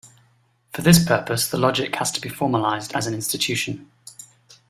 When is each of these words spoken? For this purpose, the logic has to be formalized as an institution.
For 0.71 0.81
this 0.81 1.05
purpose, 1.05 1.47
the 1.47 1.59
logic 1.59 1.95
has 1.97 2.09
to 2.13 2.21
be 2.21 2.27
formalized 2.27 2.95
as 2.95 3.05
an 3.05 3.13
institution. 3.13 3.87